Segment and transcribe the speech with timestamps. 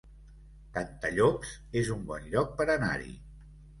[0.77, 1.51] Cantallops
[1.83, 3.15] es un bon lloc per anar-hi